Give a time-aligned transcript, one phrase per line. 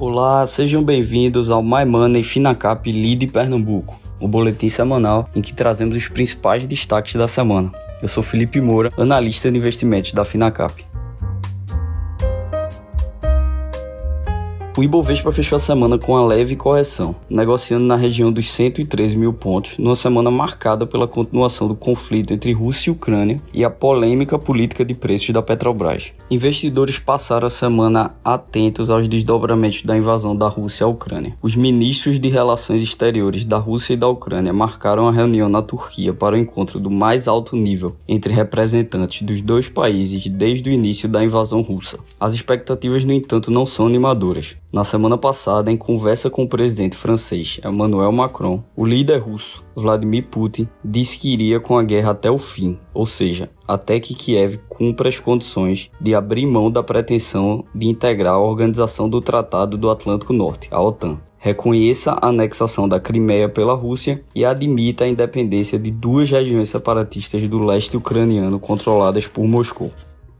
[0.00, 5.94] Olá, sejam bem-vindos ao My Money Finacap Lead Pernambuco, o boletim semanal em que trazemos
[5.94, 7.70] os principais destaques da semana.
[8.00, 10.86] Eu sou Felipe Moura, analista de investimentos da Finacap.
[14.76, 19.32] O Ibovespa fechou a semana com uma leve correção, negociando na região dos 113 mil
[19.32, 24.38] pontos, numa semana marcada pela continuação do conflito entre Rússia e Ucrânia e a polêmica
[24.38, 26.12] política de preços da Petrobras.
[26.30, 31.36] Investidores passaram a semana atentos aos desdobramentos da invasão da Rússia à Ucrânia.
[31.42, 36.14] Os ministros de Relações Exteriores da Rússia e da Ucrânia marcaram a reunião na Turquia
[36.14, 41.08] para o encontro do mais alto nível entre representantes dos dois países desde o início
[41.08, 41.98] da invasão russa.
[42.20, 44.59] As expectativas, no entanto, não são animadoras.
[44.72, 50.28] Na semana passada, em conversa com o presidente francês Emmanuel Macron, o líder russo Vladimir
[50.30, 54.60] Putin disse que iria com a guerra até o fim, ou seja, até que Kiev
[54.68, 59.90] cumpra as condições de abrir mão da pretensão de integrar a Organização do Tratado do
[59.90, 65.80] Atlântico Norte, a OTAN, reconheça a anexação da Crimeia pela Rússia e admita a independência
[65.80, 69.90] de duas regiões separatistas do leste ucraniano controladas por Moscou.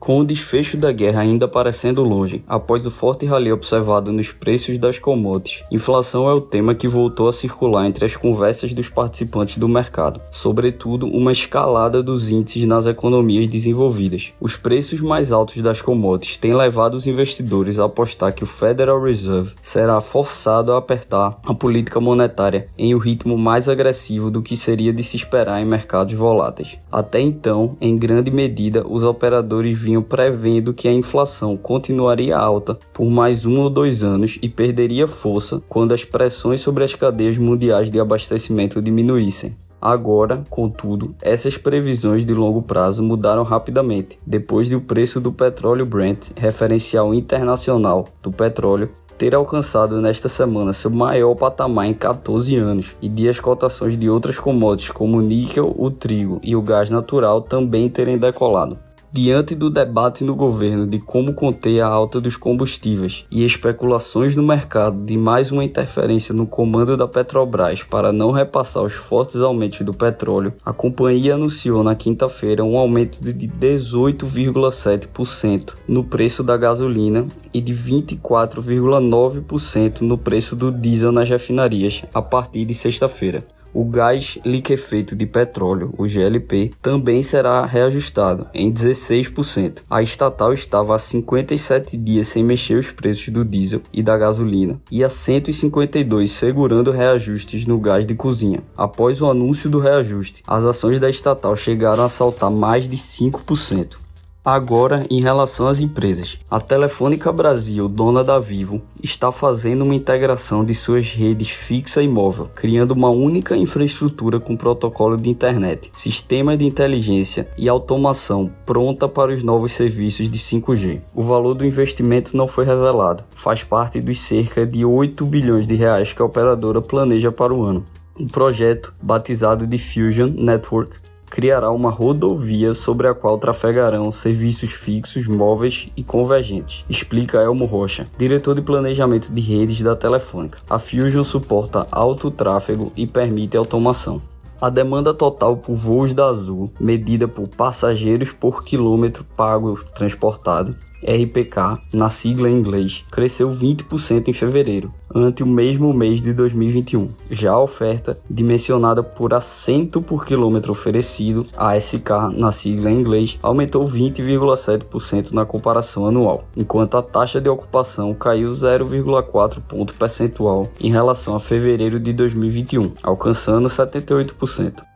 [0.00, 4.78] Com o desfecho da guerra ainda parecendo longe, após o forte rally observado nos preços
[4.78, 9.58] das commodities, inflação é o tema que voltou a circular entre as conversas dos participantes
[9.58, 14.32] do mercado, sobretudo uma escalada dos índices nas economias desenvolvidas.
[14.40, 19.02] Os preços mais altos das commodities têm levado os investidores a apostar que o Federal
[19.02, 24.56] Reserve será forçado a apertar a política monetária em um ritmo mais agressivo do que
[24.56, 26.78] seria de se esperar em mercados voláteis.
[26.90, 33.10] Até então, em grande medida, os operadores vinham prevendo que a inflação continuaria alta por
[33.10, 37.90] mais um ou dois anos e perderia força quando as pressões sobre as cadeias mundiais
[37.90, 39.56] de abastecimento diminuíssem.
[39.82, 45.86] Agora, contudo, essas previsões de longo prazo mudaram rapidamente, depois de o preço do petróleo
[45.86, 52.94] Brent, referencial internacional do petróleo, ter alcançado nesta semana seu maior patamar em 14 anos,
[53.00, 56.90] e de as cotações de outras commodities como o níquel, o trigo e o gás
[56.90, 58.78] natural também terem decolado.
[59.12, 64.42] Diante do debate no governo de como conter a alta dos combustíveis e especulações no
[64.44, 69.80] mercado de mais uma interferência no comando da Petrobras para não repassar os fortes aumentos
[69.80, 77.26] do petróleo, a companhia anunciou na quinta-feira um aumento de 18,7% no preço da gasolina
[77.52, 83.44] e de 24,9% no preço do diesel nas refinarias a partir de sexta-feira.
[83.72, 89.82] O gás liquefeito de petróleo, o GLP, também será reajustado em 16%.
[89.88, 94.80] A estatal estava há 57 dias sem mexer os preços do diesel e da gasolina
[94.90, 98.62] e há 152 segurando reajustes no gás de cozinha.
[98.76, 104.09] Após o anúncio do reajuste, as ações da estatal chegaram a saltar mais de 5%.
[104.42, 110.64] Agora, em relação às empresas, a Telefônica Brasil, dona da Vivo, está fazendo uma integração
[110.64, 116.56] de suas redes fixa e móvel, criando uma única infraestrutura com protocolo de internet, sistema
[116.56, 121.02] de inteligência e automação pronta para os novos serviços de 5G.
[121.14, 125.74] O valor do investimento não foi revelado, faz parte dos cerca de 8 bilhões de
[125.74, 127.84] reais que a operadora planeja para o ano.
[128.18, 130.96] O projeto, batizado de Fusion Network,
[131.30, 138.08] criará uma rodovia sobre a qual trafegarão serviços fixos, móveis e convergentes, explica Elmo Rocha,
[138.18, 140.58] diretor de planejamento de redes da Telefônica.
[140.68, 144.20] A Fusion suporta alto tráfego e permite automação.
[144.60, 151.80] A demanda total por voos da Azul, medida por passageiros por quilômetro pago transportado, RPK,
[151.92, 157.10] na sigla em inglês, cresceu 20% em fevereiro, ante o mesmo mês de 2021.
[157.30, 163.84] Já a oferta, dimensionada por assento por quilômetro oferecido, ASK, na sigla em inglês, aumentou
[163.84, 171.34] 20,7% na comparação anual, enquanto a taxa de ocupação caiu 0,4 ponto percentual em relação
[171.34, 174.89] a fevereiro de 2021, alcançando 78%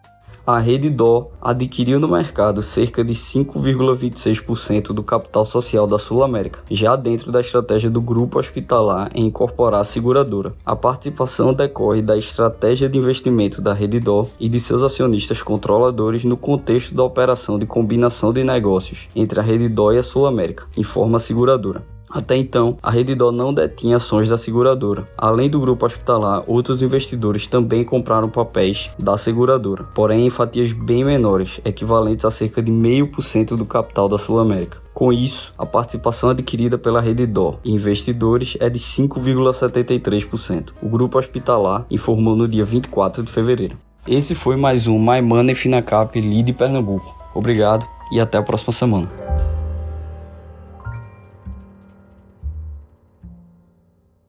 [0.46, 6.60] a Rede Dó adquiriu no mercado cerca de 5,26% do capital social da Sul América,
[6.70, 10.54] já dentro da estratégia do grupo hospitalar em incorporar a seguradora.
[10.64, 16.24] A participação decorre da estratégia de investimento da Rede Dó e de seus acionistas controladores
[16.24, 20.26] no contexto da operação de combinação de negócios entre a Rede Dó e a Sul
[20.26, 21.93] América, informa a seguradora.
[22.14, 25.04] Até então, a Rede Dó não detinha ações da seguradora.
[25.18, 31.02] Além do grupo hospitalar, outros investidores também compraram papéis da seguradora, porém em fatias bem
[31.02, 34.78] menores, equivalentes a cerca de 0,5% do capital da Sul América.
[34.94, 40.68] Com isso, a participação adquirida pela Rede Dó e investidores é de 5,73%.
[40.80, 43.76] O grupo hospitalar informou no dia 24 de fevereiro.
[44.06, 47.18] Esse foi mais um My Money Finacap Lead Pernambuco.
[47.34, 49.23] Obrigado e até a próxima semana.